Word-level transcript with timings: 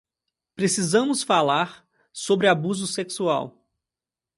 Precisamos 0.55 1.21
falar 1.21 1.87
sobre 2.11 2.47
abuso 2.47 2.87
sexual 2.87 3.55